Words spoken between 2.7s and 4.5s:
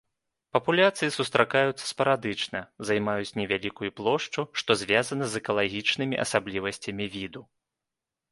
займаюць невялікую плошчу,